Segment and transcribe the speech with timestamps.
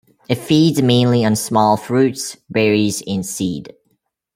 [0.27, 3.75] It feeds mainly on small fruits, berries and seed.